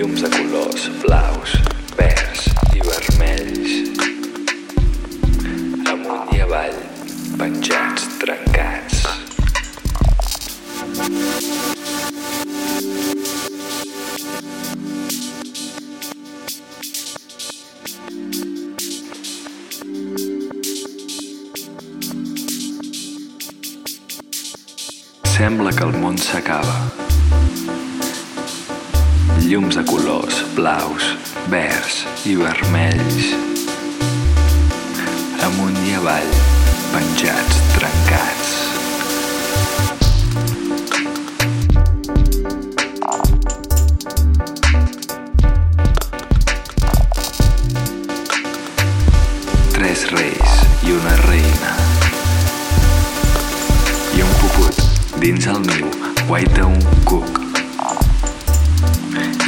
[0.00, 1.50] Llums de colors blaus,
[1.92, 3.72] verds i vermells.
[5.92, 6.78] Amunt i avall,
[7.36, 9.02] penjats, trencats.
[25.36, 26.78] Sembla que el món s'acaba.
[29.40, 31.04] Llums de colors blaus,
[31.48, 33.30] verds i vermells.
[35.46, 36.30] Amunt i avall,
[36.92, 38.52] penjats, trencats.
[49.74, 51.76] Tres reis i una reina.
[54.16, 54.82] I un puput
[55.22, 55.94] dins el niu
[56.26, 57.49] guaita un cuc.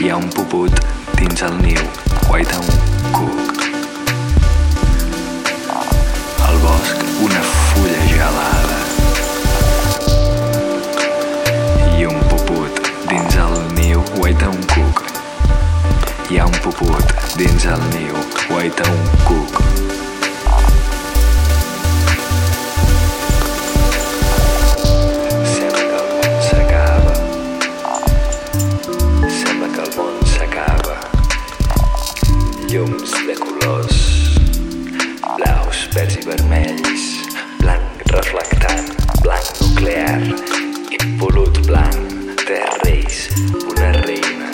[0.02, 0.80] Hi ha un puput
[1.14, 1.82] dins el niu
[2.26, 2.78] guaita un
[3.14, 3.60] cuc.
[6.46, 8.80] Al bosc una fulla gelada.
[12.00, 15.04] I un puput dins el niu guaita un cuc.
[16.32, 19.81] Hi ha un puput dins el niu guaita un cuc.
[32.72, 33.96] Llums de colors
[35.36, 37.02] blaus, verds i vermells,
[37.58, 40.24] blanc reflectant, blanc nuclear,
[40.96, 43.26] impolut blanc, tres reis,
[43.74, 44.48] una reina.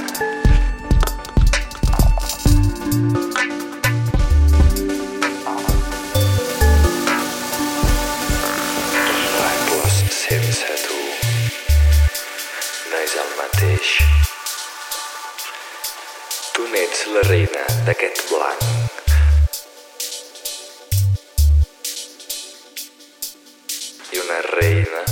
[10.19, 10.99] Sense tu.
[16.59, 18.65] Tu n'ets la reina d'aquest blanc.
[24.11, 25.08] I una reina